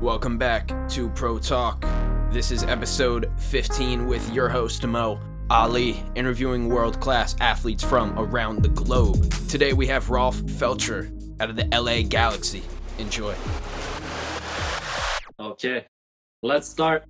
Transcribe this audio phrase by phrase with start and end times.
[0.00, 1.80] Welcome back to Pro Talk.
[2.30, 8.62] This is episode 15 with your host Mo Ali, interviewing world class athletes from around
[8.62, 9.32] the globe.
[9.48, 12.62] Today we have Rolf Feltscher out of the LA Galaxy.
[12.98, 13.34] Enjoy.
[15.40, 15.86] Okay,
[16.42, 17.04] let's start.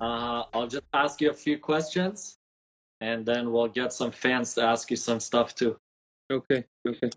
[0.00, 2.38] Uh, I'll just ask you a few questions
[3.02, 5.76] and then we'll get some fans to ask you some stuff too.
[6.32, 7.10] Okay, okay.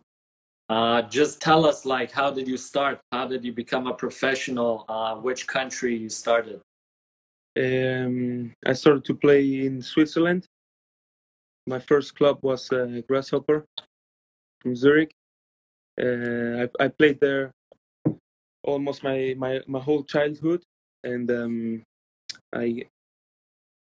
[0.69, 2.99] Uh, just tell us, like, how did you start?
[3.11, 4.85] How did you become a professional?
[4.87, 6.61] Uh, which country you started?
[7.57, 10.45] Um, I started to play in Switzerland.
[11.67, 13.65] My first club was uh, Grasshopper
[14.61, 15.11] from Zurich.
[16.01, 17.51] Uh, I, I played there
[18.63, 20.63] almost my, my, my whole childhood,
[21.03, 21.83] and um,
[22.53, 22.85] I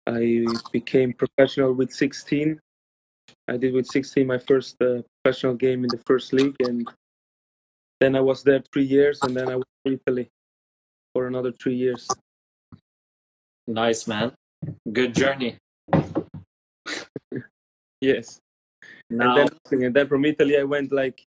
[0.06, 2.58] I became professional with 16.
[3.48, 6.88] I did with 16 my first uh, professional game in the first league, and
[8.00, 10.28] then I was there three years, and then I went to Italy
[11.14, 12.08] for another three years.
[13.66, 14.32] Nice, man.
[14.92, 15.56] Good journey.
[18.00, 18.38] yes.
[19.10, 21.22] Now, And then, and then from Italy, I went like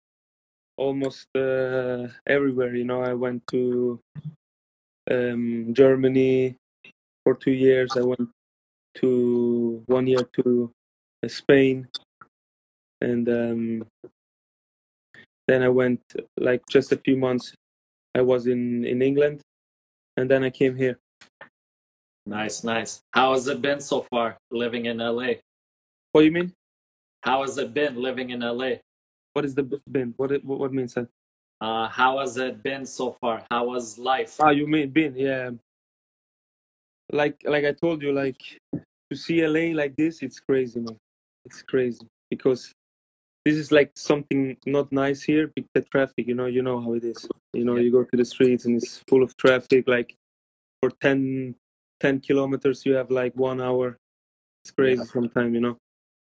[0.78, 2.76] almost uh, everywhere.
[2.76, 4.00] You know, I went to
[5.12, 6.56] um, Germany
[7.24, 7.92] for two years.
[7.96, 8.30] I went
[8.96, 10.72] to one year to
[11.28, 11.88] Spain,
[13.04, 13.86] and um,
[15.48, 16.02] then I went
[16.38, 17.54] like just a few months.
[18.16, 19.42] I was in in England,
[20.18, 20.98] and then I came here.
[22.26, 23.02] nice, nice.
[23.12, 25.44] How has it been so far living in LA?
[26.12, 26.54] What do you mean?
[27.22, 28.80] How has it been living in LA?
[29.34, 30.14] What is the been?
[30.18, 31.08] What it, what what means that?
[31.60, 33.44] Uh, how has it been so far?
[33.52, 34.36] How was life?
[34.40, 35.16] Ah, you mean been?
[35.16, 35.52] Yeah.
[37.12, 38.42] Like like I told you, like
[39.12, 40.98] to see LA like this, it's crazy, man.
[41.46, 42.72] It's crazy because
[43.46, 45.52] this is like something not nice here.
[45.74, 47.28] The traffic, you know, you know how it is.
[47.54, 47.84] You know, Yeah.
[47.84, 49.88] you go to the streets and it's full of traffic.
[49.88, 50.16] Like
[50.82, 51.56] for 10,
[52.00, 53.98] 10 kilometers, you have like one hour.
[54.64, 55.12] It's crazy Yeah.
[55.12, 55.78] sometimes, you know.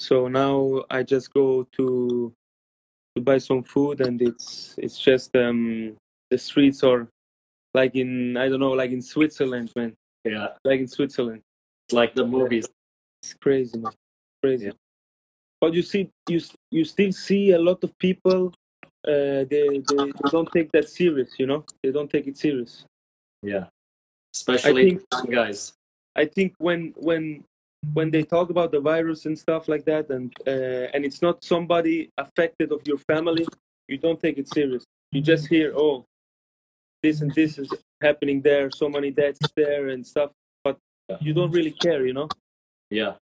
[0.01, 2.33] So now I just go to
[3.17, 5.97] to buy some food, and it's it's just um
[6.31, 7.07] the streets are
[7.75, 9.95] like in I don't know, like in Switzerland, man.
[10.25, 11.43] Yeah, Like in Switzerland.
[11.93, 12.67] like the movies.
[13.23, 13.93] It's crazy, man.
[14.43, 14.67] Crazy.
[14.67, 14.73] Yeah.
[15.60, 18.53] But you see, you you still see a lot of people.
[19.06, 21.31] Uh, they, they they don't take that serious.
[21.38, 22.84] You know, they don't take it serious.
[23.42, 23.65] Yeah,
[24.34, 25.72] especially think- guys.
[26.16, 27.44] I think when when
[27.92, 31.44] when they talk about the virus and stuff like that, and uh, and it's not
[31.44, 33.47] somebody affected of your family,
[33.88, 34.84] you don't take it serious.
[35.12, 36.04] You just hear, oh,
[37.03, 37.69] this and this is
[38.00, 40.31] happening there, so many deaths there and stuff,
[40.65, 40.78] but
[41.10, 41.19] Yeah.
[41.21, 42.28] you don't really care, you know.
[42.91, 43.15] Yeah,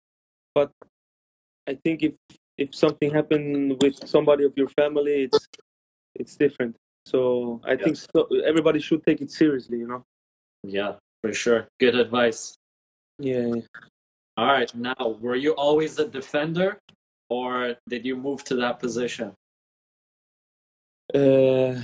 [1.69, 2.15] I think if
[2.59, 5.49] if something happened with somebody of your family, it's
[6.15, 6.77] it's different.
[7.07, 7.85] So I Yeah.
[7.85, 10.05] think so, everybody should take it seriously, you know.
[10.63, 11.67] yeah, for sure.
[11.81, 12.55] Good advice.
[13.19, 13.55] Yeah.
[14.37, 16.79] All right, now, were you always a defender
[17.29, 19.35] or did you move to that position?
[21.15, 21.83] Uh,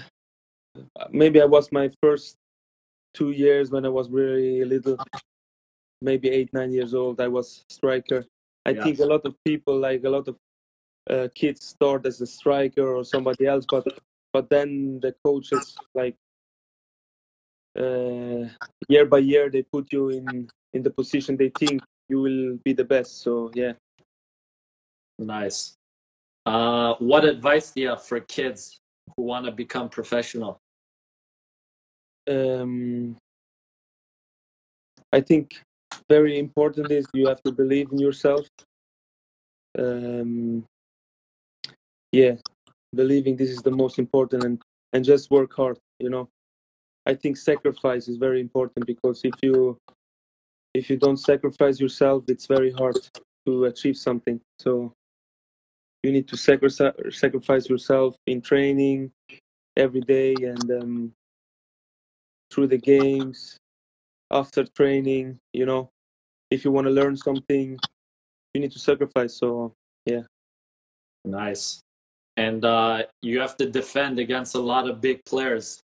[1.11, 2.37] maybe I was my first
[3.15, 4.97] two years when I was really little,
[6.01, 7.21] maybe eight nine years old.
[7.21, 8.25] I was striker.
[8.69, 8.83] I Yeah.
[8.83, 10.37] think a lot of people, like a lot of
[11.09, 13.87] uh, kids, start as a striker or somebody else, but
[14.33, 16.17] but then the coaches like
[17.79, 18.45] uh,
[18.89, 22.75] year by year they put you in in the position they think you will be
[22.75, 23.23] the best.
[23.23, 23.73] So yeah.
[25.19, 25.75] Nice.
[26.47, 28.81] Uh, what advice do you have for kids
[29.17, 30.61] who want to become professional?
[32.29, 33.17] um,
[35.13, 35.63] I think
[36.09, 38.47] very important is you have to believe in yourself.
[39.79, 40.65] Um,
[42.13, 42.35] yeah,
[42.95, 46.29] believing this is the most important and, and just work hard, you know.
[47.07, 49.79] I think sacrifice is very important because if you
[50.75, 52.97] if you don't sacrifice yourself, it's very hard
[53.47, 54.41] to achieve something.
[54.59, 54.93] So
[56.03, 59.11] you need to sacrifice yourself in training
[59.77, 61.13] every day and um,
[62.51, 63.57] through the games,
[64.31, 65.91] after training, you know,
[66.51, 67.79] if you want to learn something,
[68.55, 69.35] you need to sacrifice.
[69.35, 69.75] So
[70.07, 70.23] yeah.
[71.25, 71.81] Nice.
[72.37, 75.81] And uh, you have to defend against a lot of big players.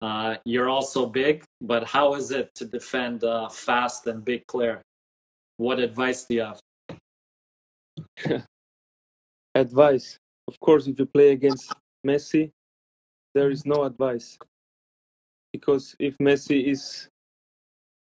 [0.00, 4.82] Uh, you're also big, but how is it to defend a fast and big player?
[5.56, 6.60] What advice do you have?
[9.54, 10.18] advice,
[10.48, 11.72] of course, if you play against
[12.06, 12.50] Messi,
[13.34, 14.38] there is no advice
[15.52, 17.08] because if Messi is,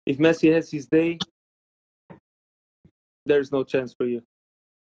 [0.09, 1.19] if Messi has his day,
[3.27, 4.23] there's no chance for you.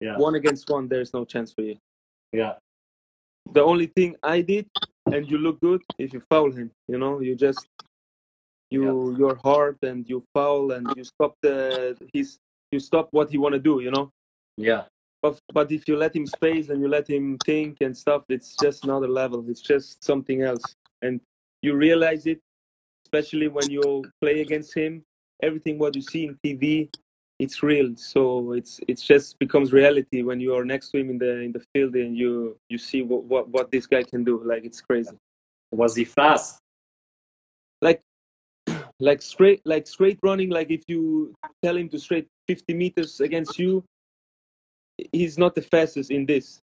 [0.00, 0.16] Yeah.
[0.16, 1.76] One against one, there's no chance for you.
[2.32, 2.54] Yeah.
[3.52, 4.66] The only thing I did,
[5.12, 6.70] and you look good if you foul him.
[6.86, 7.68] You know, you just
[8.70, 12.38] you you're hard and you foul and you stop the he's
[12.72, 14.10] you stop what he want to do you know
[14.58, 14.82] Yeah.
[15.22, 18.54] but but if you let him space and you let him think and stuff it's
[18.60, 20.62] just another level it's just something else
[21.00, 21.18] and
[21.62, 22.40] you realize it
[23.06, 25.02] especially when you play against him
[25.42, 26.88] everything what you see in tv
[27.38, 27.94] it's real.
[27.96, 31.52] So it's it's just becomes reality when you are next to him in the in
[31.52, 34.42] the field and you you see what what, what this guy can do.
[34.44, 35.16] Like it's crazy.
[35.70, 36.58] Was he fast?
[37.80, 38.00] like
[39.00, 41.32] like straight like straight running like if you
[41.62, 43.84] tell him to straight 50 meters against you
[45.12, 46.60] he's not the fastest in this.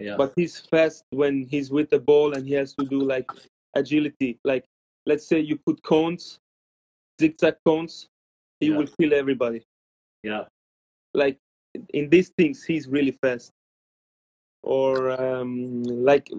[0.00, 0.16] Yeah.
[0.16, 3.28] but he's fast when he's with the ball and he has to do like
[3.74, 4.38] agility.
[4.44, 4.64] Like
[5.06, 6.38] let's say you put cones
[7.20, 8.08] zigzag cones
[8.60, 8.76] he Yeah.
[8.76, 9.62] will kill everybody
[10.22, 10.44] yeah.
[11.12, 11.38] like
[11.92, 13.52] in these things he's really fast
[14.62, 16.30] or um, like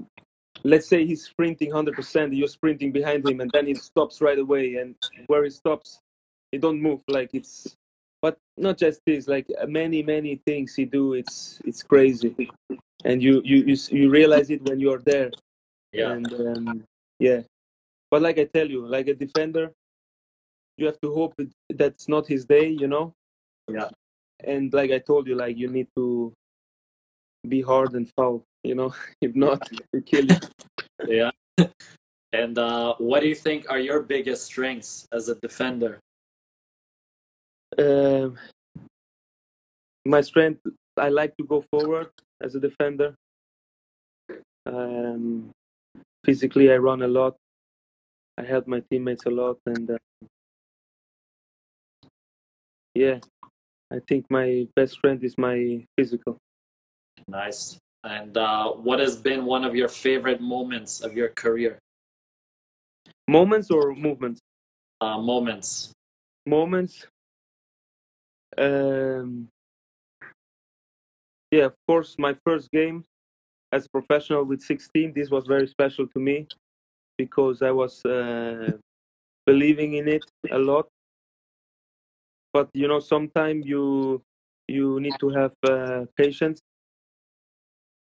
[0.64, 4.76] let's say he's sprinting 100% you're sprinting behind him and then he stops right away
[4.76, 4.96] and
[5.28, 6.00] where he stops
[6.52, 7.76] he don't move like it's
[8.22, 12.34] but not just this like many many things he do it's it's crazy
[13.04, 15.30] and you you you, you realize it when you're there
[15.92, 16.14] Yeah.
[16.14, 16.84] and um,
[17.20, 17.42] yeah
[18.10, 19.72] but like i tell you like a defender
[20.78, 21.34] you have to hope
[21.70, 23.14] that's not his day you know
[23.68, 23.90] Yeah.
[24.44, 26.34] and like i told you like you need to
[27.48, 30.38] be hard and foul you know if not they kill you
[31.08, 31.32] Yeah.
[32.34, 36.00] And uh, what do you think are your biggest strengths as a defender?
[37.78, 38.38] um,
[40.06, 40.62] my strength
[40.98, 42.10] i like to go forward
[42.42, 43.16] as a defender
[44.66, 45.50] um,
[46.26, 47.36] physically i run a lot
[48.38, 49.98] i help my teammates a lot and uh,
[52.96, 53.20] yeah
[53.92, 56.38] i think my best friend is my physical
[57.28, 57.78] Nice.
[58.04, 61.80] And uh, what has been one of your favorite moments of your career?
[63.28, 64.40] moments or movements
[65.02, 65.92] Uh, moments.
[66.46, 67.08] moments
[68.58, 69.48] um,
[71.52, 73.04] yeah of course my first game
[73.72, 76.48] as a professional with 16 this was very special to me
[77.18, 78.72] because i was uh,
[79.46, 80.86] believing in it a lot
[82.56, 84.22] but you know sometimes you
[84.78, 86.60] you need to have uh, patience.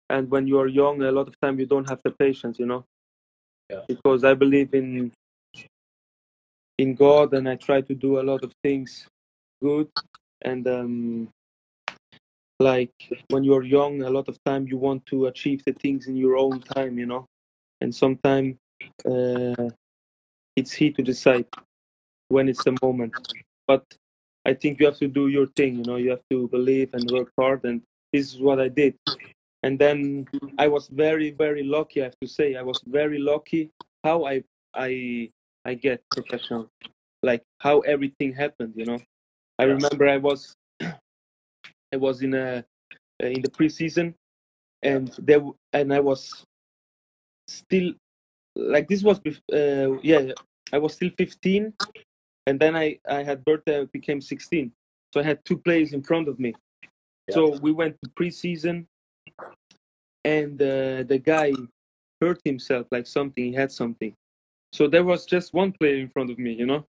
[0.08, 2.68] And when you are young a lot of time you don't have the patience you
[2.72, 2.82] know?
[3.70, 3.82] Yeah.
[3.92, 5.12] because i believe in
[6.82, 8.90] in god and i try to do a lot of things
[9.66, 9.88] good.
[10.50, 11.28] And um
[12.70, 12.96] like
[13.32, 16.36] when you're young a lot of time you want to achieve the things in your
[16.44, 17.24] own time you know?
[17.82, 18.56] And sometimes
[19.12, 19.68] uh,
[20.58, 21.48] it's he to decide
[22.34, 23.14] when it's the moment.
[23.70, 23.84] But
[24.48, 27.10] i think you have to do your thing you know you have to believe and
[27.10, 28.94] work hard and this is what i did.
[29.64, 30.26] And then
[30.64, 32.48] i was very very lucky i have to say.
[32.54, 33.70] I was very lucky
[34.04, 34.42] how i
[34.74, 34.90] i
[35.64, 36.70] i get professional
[37.22, 39.00] like how everything happened you know.
[39.58, 40.40] I remember i was
[41.94, 42.64] i was in a
[43.22, 44.14] uh, in the preseason
[44.82, 45.42] and there
[45.72, 46.20] and i was
[47.48, 47.92] still
[48.54, 50.32] like this was bef- uh, yeah
[50.72, 51.74] i was still 15
[52.48, 52.86] and then i
[53.18, 54.72] i had birthday I became 16
[55.12, 56.50] so i had two players in front of me
[57.34, 58.76] so we went to preseason
[60.36, 61.48] and uh, the guy
[62.20, 64.12] hurt himself like something he had something
[64.78, 66.82] so there was just one player in front of me you know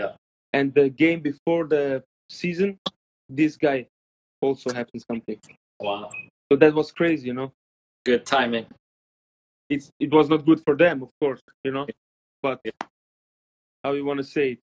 [0.00, 0.12] Yeah.
[0.56, 1.84] and the game before the
[2.40, 2.70] season
[3.40, 3.78] this guy
[4.46, 5.38] also happened something
[5.80, 6.10] Wow.
[6.50, 7.50] so that was crazy you know
[8.10, 8.66] Good timing.
[9.74, 11.86] it's it was not good for them, of course, you know.
[12.46, 12.58] But
[13.84, 14.60] how you want to say it?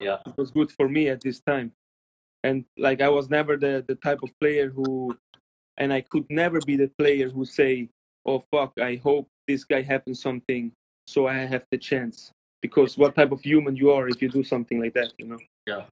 [0.00, 0.18] Yeah.
[0.26, 1.72] It was good for me at this time,
[2.42, 5.16] and like I was never the the type of player who,
[5.76, 7.88] and I could never be the player who say,
[8.24, 10.72] "Oh fuck, I hope this guy happens something,
[11.06, 14.44] so I have the chance." Because what type of human you are if you do
[14.44, 15.38] something like that, you know?
[15.66, 15.84] Yeah.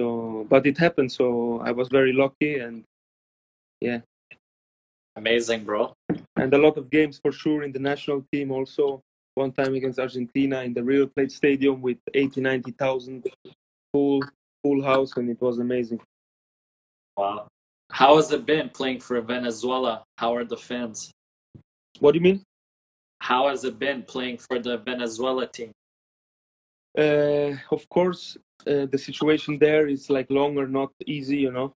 [0.00, 2.84] So, but it happened, so I was very lucky, and
[3.80, 4.00] yeah.
[5.16, 5.92] Amazing, bro.
[6.36, 9.02] and a lot of games for sure in the national team also
[9.34, 13.26] one time against argentina in the River Plate stadium with 80 90000
[13.92, 14.20] full
[14.62, 16.00] full house and it was amazing
[17.16, 17.46] Wow.
[17.90, 20.02] How has it been playing for Venezuela?
[20.16, 21.10] How are the fans?
[22.00, 22.42] what do you mean
[23.20, 25.70] How has it been playing for the Venezuela team?
[26.98, 28.36] uh, of course
[28.66, 31.72] uh, the situation there is like longer not easy you know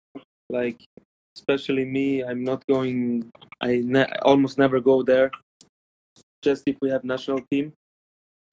[0.50, 0.78] like
[1.36, 3.24] especially me i'm not going
[3.60, 5.30] i ne- almost never go there
[6.44, 7.72] just if we have national team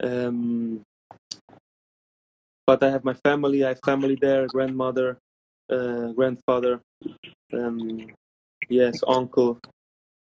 [0.02, 0.80] um,
[2.66, 5.18] but i have my family i have family there grandmother
[5.70, 6.80] uh, grandfather
[7.54, 8.06] um,
[8.68, 9.58] yes uncle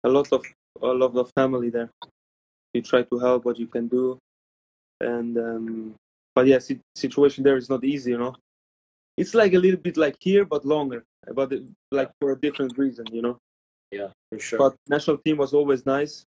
[0.05, 0.43] a lot of
[0.83, 1.91] a lot of family there
[2.75, 4.19] you try to help what you can do
[5.01, 5.95] and um,
[6.35, 8.35] but yes, yeah, situation there is not easy, you know.
[9.17, 11.53] It's like a little bit like here, but longer, but
[11.91, 13.39] like for a different reason, you know.
[13.91, 14.59] Yeah, for sure.
[14.59, 16.25] But national team was always nice.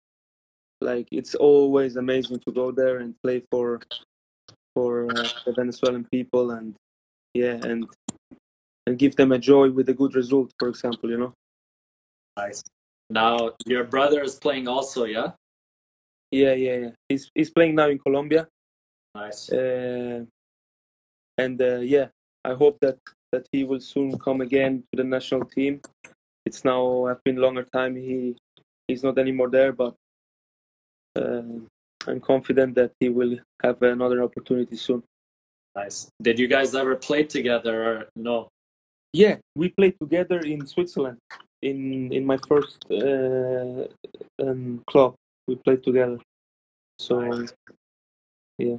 [0.82, 3.82] Like it's always amazing to go there and play for
[4.76, 6.76] for uh, the Venezuelan people and
[7.34, 7.88] yeah and
[8.86, 11.34] and give them a joy with a good result, for example, you know.
[12.38, 12.64] Nice.
[13.10, 15.32] Now your brother is playing also, yeah.
[16.32, 16.92] Yeah, yeah, yeah.
[17.10, 18.48] He's he's playing now in Colombia.
[19.16, 19.50] Nice.
[19.50, 20.26] Uh,
[21.38, 22.08] and uh, yeah,
[22.44, 22.98] I hope that
[23.32, 25.82] that he will soon come again to the national team.
[26.46, 28.36] It's now I've been longer time he
[28.88, 29.96] he's not anymore there, but
[31.18, 35.04] uh, I'm confident that he will have another opportunity soon.
[35.76, 36.10] Nice.
[36.22, 38.50] Did you guys ever play together or no?
[39.14, 41.18] Yeah, we played together in Switzerland
[41.62, 43.86] in in my first uh,
[44.44, 45.16] um, club
[45.48, 46.20] we played together.
[47.00, 47.54] So nice.
[48.58, 48.78] yeah,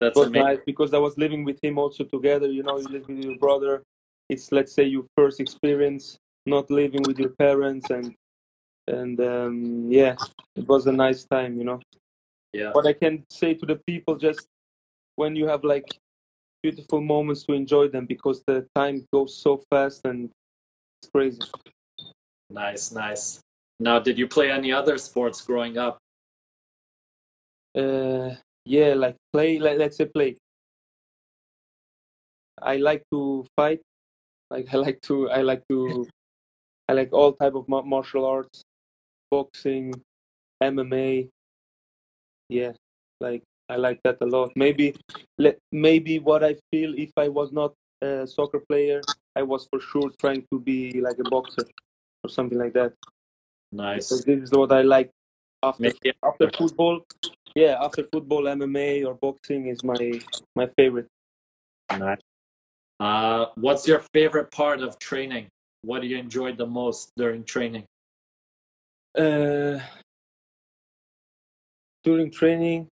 [0.00, 2.48] that's was nice because I was living with him also together.
[2.50, 3.82] You know, you live with your brother.
[4.28, 8.14] It's let's say your first experience not living with your parents and
[8.88, 10.14] and um, yeah,
[10.54, 11.58] it was a nice time.
[11.58, 11.80] You know.
[12.52, 12.72] Yeah.
[12.72, 14.46] What I can say to the people just
[15.16, 15.98] when you have like
[16.62, 20.30] beautiful moments to enjoy them because the time goes so fast and
[21.00, 21.40] it's crazy.
[22.50, 23.40] Nice, nice.
[23.78, 25.98] Now, did you play any other sports growing up?
[27.76, 28.30] Uh,
[28.64, 30.36] yeah, like play, like let's say play.
[32.60, 33.80] I like to fight.
[34.50, 36.08] Like I like to, I like to,
[36.88, 38.64] I like all type of martial arts,
[39.30, 40.00] boxing,
[40.62, 41.28] MMA.
[42.48, 42.72] Yeah,
[43.20, 44.52] like I like that a lot.
[44.56, 44.94] Maybe,
[45.72, 49.02] maybe what I feel if I was not a soccer player,
[49.34, 51.66] I was for sure trying to be like a boxer
[52.24, 52.92] or something like that.
[53.72, 54.08] Nice.
[54.08, 55.10] Because this is what I like
[55.62, 55.92] after
[56.22, 57.02] after football.
[57.54, 60.20] Yeah, after football, MMA or boxing is my
[60.54, 61.08] my favorite.
[61.90, 62.20] Nice.
[63.00, 65.48] Uh, what's your favorite part of training?
[65.82, 67.84] What do you enjoy the most during training?
[69.16, 69.80] Uh,
[72.04, 72.86] during training,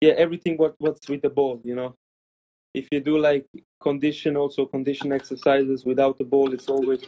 [0.00, 1.94] yeah, everything what what's with the ball, you know.
[2.74, 3.46] If you do like
[3.80, 7.02] condition, also condition exercises without the ball, it's always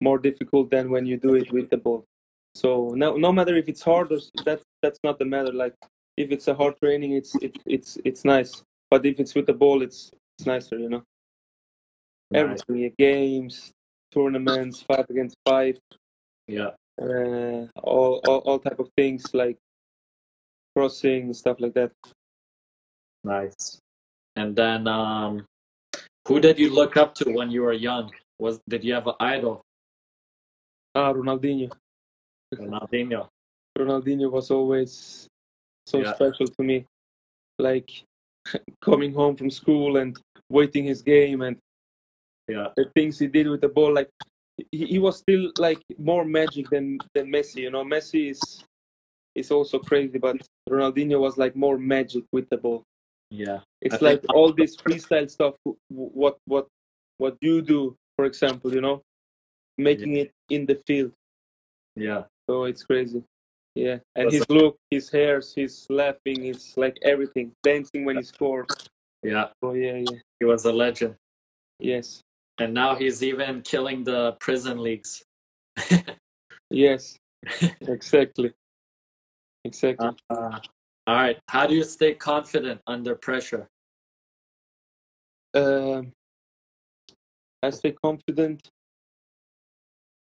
[0.00, 2.04] more difficult than when you do it with the ball.
[2.54, 5.52] So no, no matter if it's hard or that's that's not the matter.
[5.52, 5.74] Like
[6.16, 8.62] if it's a hard training, it's it's it's it's nice.
[8.90, 11.04] But if it's with the ball, it's it's nicer, you know.
[12.30, 12.60] Nice.
[12.68, 13.72] Everything, games,
[14.12, 15.78] tournaments, five against five.
[16.46, 16.70] Yeah.
[17.00, 19.56] Uh, all, all all type of things like
[20.74, 21.92] crossing stuff like that.
[23.24, 23.78] Nice.
[24.36, 25.44] And then, um,
[26.26, 28.10] who did you look up to when you were young?
[28.38, 29.62] Was did you have an idol?
[30.94, 31.70] Ah, Ronaldinho.
[32.54, 33.28] Ronaldinho.
[33.78, 35.26] Ronaldinho was always
[35.86, 36.14] so Yeah.
[36.14, 36.84] special to me.
[37.58, 37.90] Like
[38.80, 41.56] coming home from school and waiting his game and
[42.48, 42.68] Yeah.
[42.76, 43.92] the things he did with the ball.
[43.92, 44.10] Like
[44.72, 47.56] he, he was still like more magic than than Messi.
[47.62, 48.64] You know, Messi is
[49.34, 50.36] is also crazy, but
[50.68, 52.82] Ronaldinho was like more magic with the ball.
[53.30, 53.60] Yeah.
[53.82, 55.54] It's I think- like all this freestyle stuff.
[55.88, 56.66] What what
[57.18, 59.02] what you do, for example, you know,
[59.76, 61.12] making it in the field.
[61.96, 62.24] Yeah.
[62.48, 63.22] So it's crazy.
[63.74, 68.22] Yeah, and That's his look, his hairs, his laughing, his like everything, dancing when he
[68.24, 68.66] scores.
[69.22, 69.48] Yeah.
[69.62, 71.14] Oh yeah, yeah, He was a legend.
[71.78, 72.20] yes,
[72.58, 75.22] And now he's even killing the prison leagues.
[76.70, 77.16] yes,
[77.82, 78.52] exactly,
[79.64, 80.10] exactly.
[80.28, 80.58] Uh,
[81.06, 81.38] all right.
[81.48, 83.68] How do you stay confident under pressure?
[85.54, 86.12] Um,
[87.62, 88.68] I stay confident.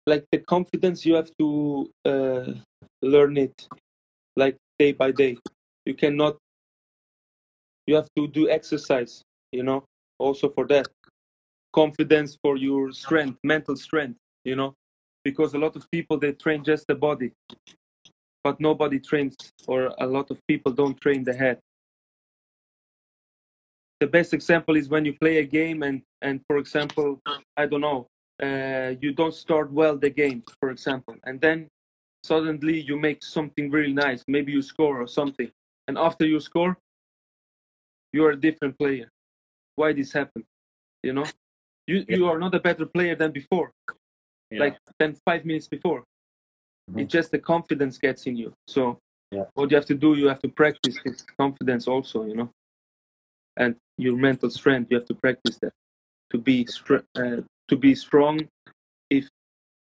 [0.06, 2.52] Like the confidence, you have to uh,
[3.02, 3.68] learn it,
[4.36, 5.36] like day by day.
[5.84, 6.36] You cannot.
[7.86, 9.22] You have to do exercise.
[9.52, 9.84] You know,
[10.18, 10.88] also for that
[11.76, 14.18] confidence for your strength, mental strength.
[14.44, 14.74] You know,
[15.24, 17.32] because a lot of people they train just the body,
[18.44, 19.36] but nobody trains,
[19.68, 21.58] or a lot of people don't train the head.
[24.00, 27.20] The best example is when you play a game and and for example
[27.56, 28.06] i don't know
[28.42, 31.68] uh, you don't start well the game for example and then
[32.22, 35.50] suddenly you make something really nice maybe you score or something
[35.88, 36.76] and after you score
[38.12, 39.08] you're a different player.
[39.76, 40.44] Why this happened
[41.02, 41.26] you know
[41.86, 43.70] you you are not a better player than before
[44.50, 44.60] Yeah.
[44.62, 46.00] like than five minutes before
[46.90, 47.00] Mhm.
[47.00, 48.98] it's just the confidence gets in you so
[49.32, 49.44] Yeah.
[49.54, 52.50] what you have to do you have to practice this confidence also you know
[53.56, 55.72] and your mental strength you have to practice that
[56.30, 58.34] to be str- uh, to be strong
[59.10, 59.28] if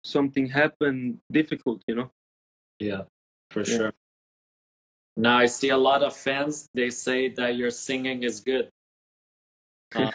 [0.04, 2.11] something happened difficult you know
[2.80, 3.02] yeah,
[3.50, 3.76] for Yeah.
[3.76, 3.92] sure.
[5.16, 6.68] Now I see a lot of fans.
[6.75, 8.68] They say that your singing is good.
[9.94, 10.11] Uh,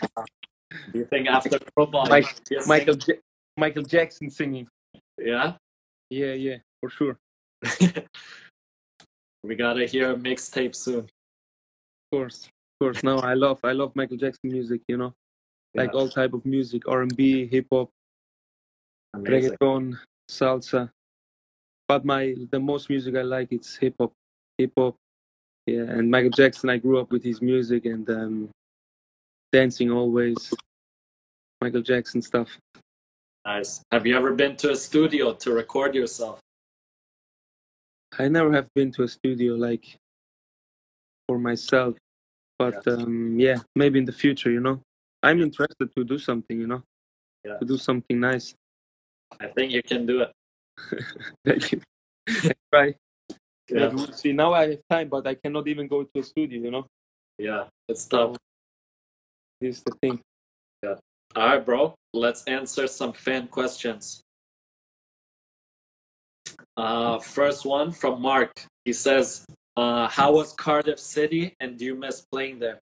[0.91, 2.35] do you think after football, Mike-
[2.67, 2.95] Michael
[3.57, 4.67] Michael Jackson singing.
[5.17, 5.53] Yeah,
[6.09, 7.17] Yeah, yeah, for sure.
[9.43, 10.99] we gotta hear a mixtape soon.
[10.99, 11.09] Of
[12.11, 13.03] course, of course.
[13.03, 14.81] No, I love I love Michael Jackson music.
[14.87, 15.13] You know,
[15.75, 17.89] like Yeah, all type of music, R and B, hip hop,
[19.15, 19.97] reggaeton,
[20.31, 20.89] salsa.
[21.87, 24.13] But my the most music I like it's hip hop,
[24.57, 24.95] hip hop.
[25.65, 26.69] Yeah, and Michael Jackson.
[26.69, 28.49] I grew up with his music and um,
[29.51, 30.53] dancing always.
[31.61, 32.49] Michael Jackson stuff.
[33.45, 33.81] Nice.
[33.91, 36.39] Have you ever been to a studio to record yourself?
[38.17, 39.85] I never have been to a studio like
[41.27, 41.95] for myself,
[42.57, 42.93] but Yeah.
[42.93, 44.51] um, yeah, maybe in the future.
[44.51, 44.81] You know,
[45.23, 46.59] I'm interested to do something.
[46.59, 46.83] You know,
[47.45, 47.57] Yeah.
[47.57, 48.55] to do something nice.
[49.39, 50.31] I think you can do it.
[51.45, 51.81] Thank you.
[52.73, 52.95] Try.
[53.69, 54.33] Yeah, we'll see.
[54.33, 56.59] Now I have time, but I cannot even go to a studio.
[56.61, 56.87] You know,
[57.37, 58.35] yeah, it's tough.
[59.61, 60.21] Is the thing.
[61.35, 61.93] All right, bro.
[62.13, 64.23] Let's answer some fan questions.
[66.75, 68.51] Uh, first one from Mark.
[68.83, 69.45] He says,
[69.77, 72.79] uh, "How was Cardiff City, and do you miss playing there?"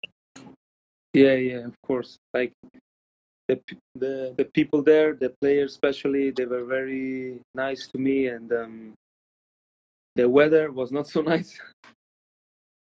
[1.13, 2.17] Yeah, yeah, of course.
[2.33, 2.51] Like
[3.47, 3.61] the
[3.95, 8.93] the the people there, the players especially, they were very nice to me, and um,
[10.15, 11.57] the weather was not so nice.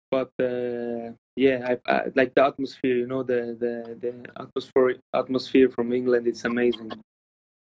[0.10, 2.98] But uh, yeah, I, I like the atmosphere.
[2.98, 6.28] You know, the the the atmosphere atmosphere from England.
[6.28, 6.92] It's amazing.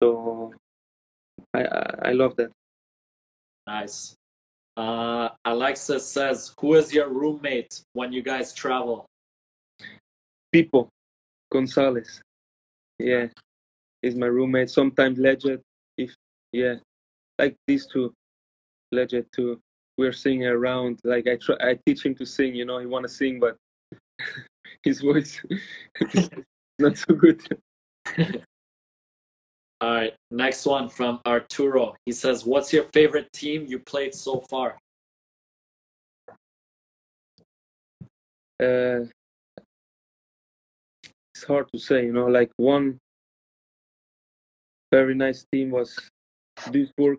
[0.02, 0.52] So
[1.54, 2.50] I I, I love that.
[3.68, 4.16] Nice.
[4.76, 9.06] Uh, Alexa says, "Who is your roommate when you guys travel?"
[10.52, 10.88] Pipo
[11.52, 12.20] Gonzalez.
[12.98, 13.28] Yeah,
[14.02, 14.70] he's my roommate.
[14.70, 15.60] Sometimes Legend.
[15.96, 16.10] If
[16.52, 16.74] yeah,
[17.38, 18.12] like these two,
[18.90, 19.60] Legend too.
[20.00, 20.98] We're singing around.
[21.04, 22.54] Like I try, I teach him to sing.
[22.54, 23.58] You know, he want to sing, but
[24.82, 25.42] his voice
[26.14, 26.30] is
[26.78, 27.42] not so good.
[29.82, 30.14] All right.
[30.30, 31.96] Next one from Arturo.
[32.06, 34.78] He says, "What's your favorite team you played so far?"
[38.58, 39.04] Uh,
[41.34, 42.06] it's hard to say.
[42.06, 42.98] You know, like one
[44.90, 45.94] very nice team was
[46.72, 47.18] Duisburg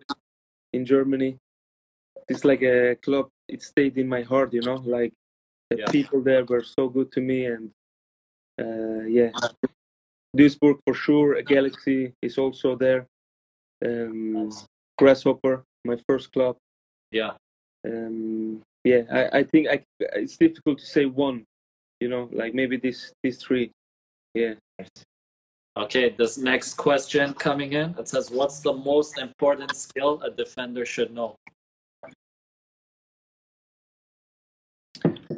[0.72, 1.38] in Germany.
[2.28, 3.28] It's like a club.
[3.48, 4.52] It stayed in my heart.
[4.52, 5.12] You know, like
[5.70, 5.90] the Yeah.
[5.90, 7.70] people there were so good to me, and
[8.60, 9.30] uh, yeah,
[10.36, 11.34] Duisburg for sure.
[11.34, 13.06] A Galaxy is also there.
[13.84, 14.50] Um,
[14.98, 16.56] Grasshopper, my first club.
[17.10, 17.32] Yeah.
[17.84, 21.44] Um, yeah, I, I think I, it's difficult to say one.
[22.00, 23.70] You know, like maybe these these three.
[24.34, 24.54] Yeah.
[25.76, 27.94] Okay, this next question coming in.
[27.98, 31.34] It says, "What's the most important skill a defender should know?"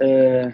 [0.00, 0.50] Uh,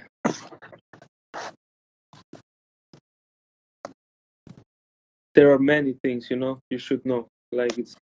[5.35, 7.27] there are many things, you know, you should know.
[7.53, 7.97] Like it's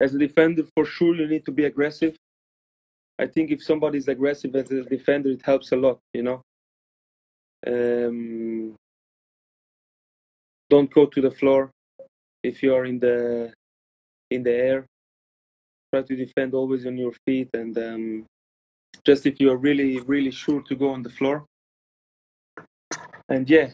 [0.00, 2.16] as a defender, for sure, you need to be aggressive.
[3.18, 6.42] I think if somebody is aggressive as a defender, it helps a lot, you know.
[7.66, 8.74] Um,
[10.70, 11.70] don't go to the floor
[12.42, 13.52] if you are in the
[14.30, 14.86] in the air.
[15.92, 18.26] Try to defend always on your feet, and um,
[19.04, 21.44] just if you are really really sure to go on the floor.
[23.28, 23.70] And yeah,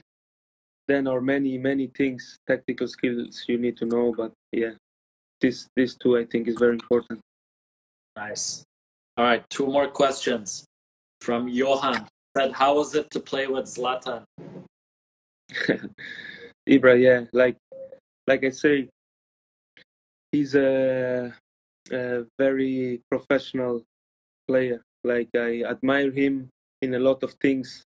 [0.89, 4.15] then are many many things, tactical skills you need to know.
[4.17, 4.73] But yeah,
[5.41, 7.21] this this two I think is very important.
[8.17, 8.65] Nice.
[9.17, 10.65] All right, two more questions
[11.21, 12.07] from Johan.
[12.37, 14.25] Said, "How was it to play with Zlatan?"
[16.69, 17.57] Ibra, yeah, like
[18.27, 18.89] like I say,
[20.33, 21.33] he's a,
[21.93, 23.83] a very professional
[24.49, 24.83] player.
[25.07, 26.49] Like I admire him
[26.83, 27.85] in a lot of things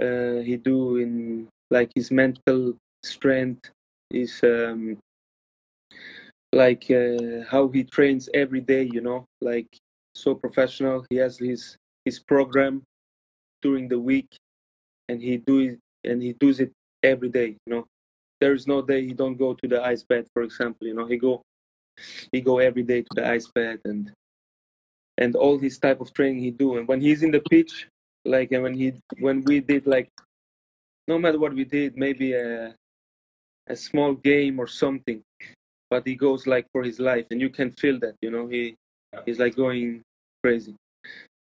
[0.00, 3.70] uh, he do in like his mental strength,
[4.10, 4.98] his um,
[6.52, 8.88] like uh, how he trains every day.
[8.92, 9.68] You know, like
[10.14, 11.04] so professional.
[11.10, 12.82] He has his his program
[13.62, 14.28] during the week,
[15.08, 17.56] and he do it and he does it every day.
[17.66, 17.86] You know,
[18.40, 20.86] there is no day he don't go to the ice bed, for example.
[20.86, 21.42] You know, he go
[22.32, 24.10] he go every day to the ice bed and
[25.20, 26.78] and all his type of training he do.
[26.78, 27.86] And when he's in the pitch,
[28.24, 30.10] like and when he when we did like
[31.06, 32.74] no matter what we did, maybe a
[33.68, 35.22] a small game or something,
[35.90, 38.16] but he goes like for his life, and you can feel that.
[38.22, 38.74] You know, he
[39.26, 40.02] he's like going
[40.42, 40.74] crazy.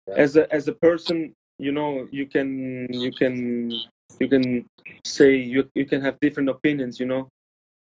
[0.08, 0.16] Yeah.
[0.16, 3.72] As a as a person, you know, you can you can
[4.20, 4.66] you can
[5.04, 7.28] say you you can have different opinions, you know,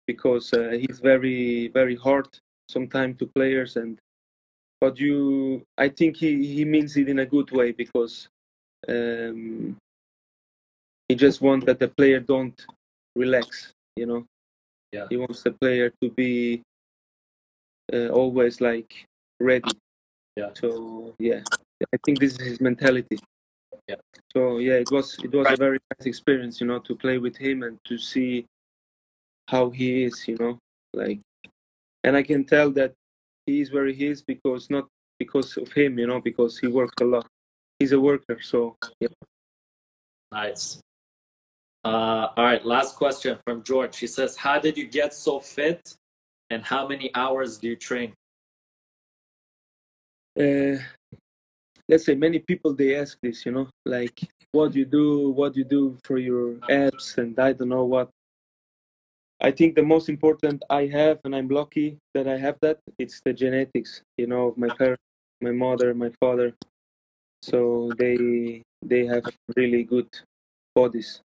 [0.06, 2.28] because uh, he's very very hard
[2.70, 3.98] sometimes to players and
[4.80, 8.28] but you, I think he he means it in a good way because
[8.88, 9.76] um,
[11.10, 12.60] he just wants that the player don't
[13.16, 13.72] relax.
[13.96, 14.26] You know,
[14.92, 15.08] Yeah.
[15.10, 16.62] he wants the player to be
[17.94, 19.06] uh, always like
[19.40, 19.72] ready.
[20.36, 20.52] Yeah.
[20.54, 21.42] So yeah,
[21.94, 23.18] I think this is his mentality.
[23.88, 23.96] Yeah.
[24.34, 27.36] So yeah, it was it was a very nice experience, you know, to play with
[27.36, 28.46] him and to see
[29.48, 30.60] how he is, you know,
[30.94, 31.20] like,
[32.04, 32.94] and I can tell that
[33.48, 34.86] he is where he is because not
[35.18, 37.26] because of him, you know, because he works a lot.
[37.80, 39.08] He's a worker, so yeah.
[40.32, 40.80] Nice.
[41.84, 43.98] Uh, all right, last question from George.
[43.98, 45.96] He says, How did you get so fit
[46.52, 48.14] and how many hours do you train?
[50.38, 50.78] uh,
[51.90, 54.20] let's say many people they ask this you know like
[54.52, 58.10] what you do what you do for your abs, and i don't know what
[59.42, 63.22] i think the most important i have and i'm lucky that i have that it's
[63.26, 65.02] the genetics you know of my parents
[65.42, 66.54] my mother my father.
[67.42, 69.24] So they they have
[69.56, 70.10] really good
[70.76, 71.22] bodies.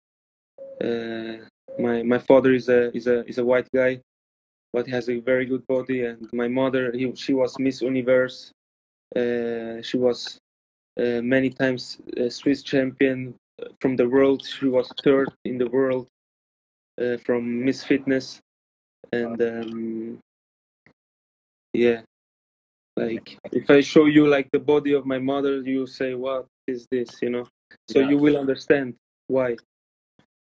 [0.83, 1.37] Uh,
[1.79, 4.01] my my father is a is a is a white guy
[4.73, 8.51] but he has a very good body and my mother he, she was miss universe.
[9.15, 10.37] Uh, she was
[10.99, 13.35] uh, many times Swiss champion
[13.79, 14.45] from the world.
[14.45, 16.07] She was third in the world
[17.01, 18.41] uh, from Miss Fitness,
[19.13, 20.19] and um,
[21.73, 22.01] yeah,
[22.97, 26.87] like if I show you like the body of my mother, you say, "What is
[26.91, 27.45] this?" You know.
[27.89, 28.09] So Yeah.
[28.11, 28.95] you will understand
[29.27, 29.57] why.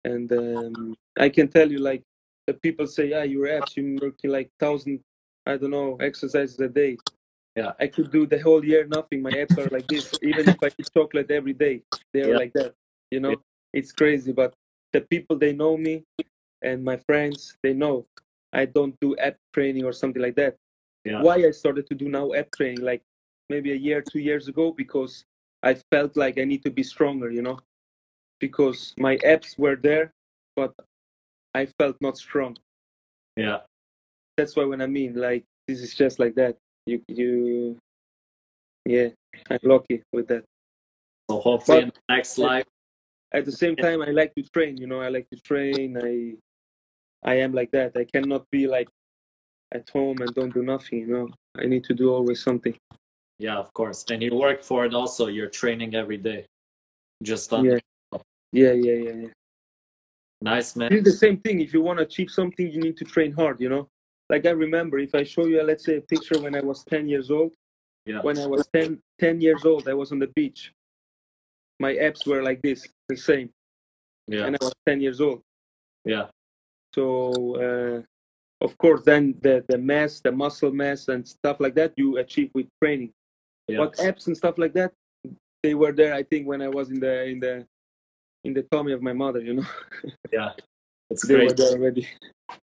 [0.05, 2.03] And um, I can tell you, like
[2.47, 5.01] the people say, "Yeah, your abs, you're working like thousand,
[5.45, 6.97] I don't know, exercises a day."
[7.55, 7.73] Yeah.
[7.79, 9.21] I could do the whole year nothing.
[9.21, 10.13] My abs are like this.
[10.23, 12.37] Even if I eat chocolate every day, they are Yeah.
[12.37, 12.73] like that.
[13.11, 13.37] You know, Yeah.
[13.73, 14.33] it's crazy.
[14.33, 14.53] But
[14.93, 16.03] the people they know me,
[16.65, 18.05] and my friends they know
[18.53, 20.55] I don't do ab training or something like that.
[21.03, 21.21] Yeah.
[21.21, 23.01] Why I started to do now ab training, like
[23.49, 25.23] maybe a year, two years ago, because
[25.61, 27.29] I felt like I need to be stronger.
[27.29, 27.59] You know,
[28.39, 30.11] because my abs were there,
[30.55, 30.73] but
[31.53, 32.57] I felt not strong.
[33.35, 33.59] Yeah.
[34.37, 36.55] That's why when I mean like this is just like that.
[36.85, 37.77] You you
[38.85, 39.09] yeah,
[39.49, 40.43] I'm lucky with that.
[41.29, 42.65] So hopefully But- in the next life,
[43.33, 45.97] At the same time I like to train, you know, I like to train.
[45.97, 46.37] I
[47.25, 47.97] I am like that.
[47.97, 48.87] I cannot be like
[49.73, 51.27] at home and don't do nothing, you know.
[51.57, 52.75] I need to do always something.
[53.39, 54.05] yeah, of course.
[54.11, 55.27] And you work for it also.
[55.27, 56.45] You're training every day.
[57.23, 57.79] Just on Yeah.
[58.51, 59.33] Yeah, yeah, yeah, yeah.
[60.41, 60.93] nice man.
[60.93, 61.59] It's the same thing.
[61.59, 63.89] If you want to achieve something, you need to train hard, you know.
[64.29, 67.07] Like I remember, if I show you, let's say, a picture when I was 10
[67.09, 67.53] years old.
[68.05, 68.21] Yeah.
[68.21, 70.71] When I was 10, 10 years old, I was on the beach.
[71.79, 73.49] My abs were like this, the same,
[74.27, 74.45] Yeah.
[74.45, 75.41] and I was 10 years old.
[76.05, 76.27] Yeah.
[76.95, 78.01] So, uh,
[78.63, 82.51] of course, then the the mass, the muscle mass, and stuff like that, you achieve
[82.53, 83.11] with training.
[83.67, 83.77] Yeah.
[83.79, 84.93] But abs and stuff like that,
[85.61, 86.13] they were there.
[86.13, 87.65] I think when I was in the in the
[88.45, 89.65] in the tummy of my mother, you know,
[90.31, 90.51] Yeah.
[91.09, 91.57] It's they great.
[91.57, 92.07] there already.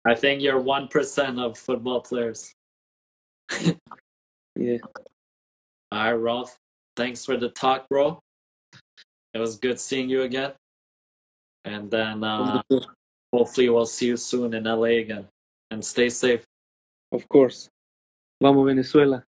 [0.07, 2.55] I think you're one percent of football players.
[4.55, 4.79] Yeah.
[5.91, 6.59] All right, Rolf.
[6.95, 8.21] Thanks for the talk, bro.
[9.33, 10.53] It was good seeing you again.
[11.65, 12.61] And then uh,
[13.33, 15.27] hopefully we'll see you soon in LA again.
[15.71, 16.45] And stay safe.
[17.13, 17.69] Of course.
[18.43, 19.25] Vamos Venezuela.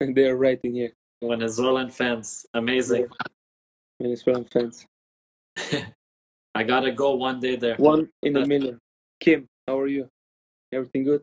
[0.00, 0.92] And they are writing here.
[1.22, 3.06] Venezuelan fans, amazing.
[4.00, 4.86] Venezuelan fans.
[6.54, 7.76] I gotta go one day there.
[7.76, 8.78] One in a million.
[9.20, 10.08] Kim, how are you?
[10.72, 11.22] Everything good?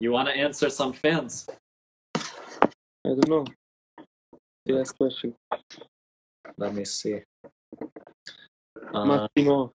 [0.00, 1.46] You wanna answer some fans?
[2.14, 2.24] I
[3.04, 3.46] don't know.
[4.66, 5.34] The last question.
[6.58, 7.20] Let me see.
[8.92, 9.72] Uh, Massimo.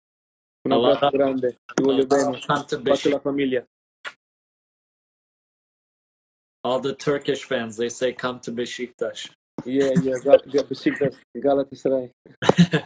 [0.66, 1.58] Un a lot grande.
[1.76, 2.40] Ti voglio bene.
[2.82, 3.66] Bacio la famiglia.
[6.66, 9.30] all the Turkish fans, they say come to Besiktas.
[9.66, 10.18] Yeah, yeah.
[10.24, 11.18] Gal- Gal- Besiktas.
[11.36, 12.10] Galatasaray.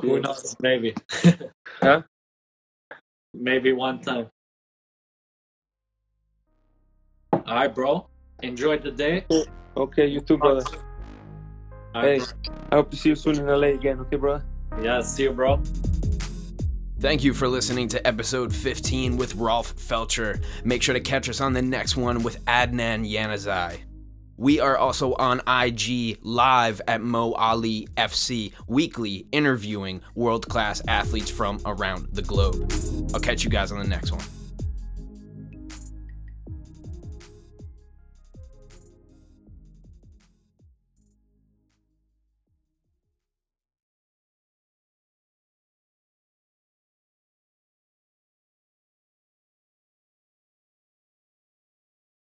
[0.00, 0.20] Who Yeah.
[0.20, 0.56] knows?
[0.60, 0.94] Maybe.
[1.82, 2.02] Huh?
[3.34, 4.28] Maybe one time.
[7.32, 8.06] All right, bro.
[8.42, 9.26] Enjoy the day.
[9.76, 10.64] Okay, you too, brother.
[11.94, 12.32] All Hey, right,
[12.72, 14.00] I hope to see you soon in LA again.
[14.00, 14.44] Okay, brother?
[14.70, 14.82] bro.
[14.82, 15.60] Yeah, see you, bro.
[17.00, 20.44] Thank you for listening to episode 15 with Rolf Feltscher.
[20.64, 23.78] Make sure to catch us on the next one with Adnan Januzaj.
[24.36, 31.30] We are also on IG live at Mo Ali FC weekly, interviewing world class athletes
[31.30, 32.70] from around the globe.
[33.14, 34.39] I'll catch you guys on the next one.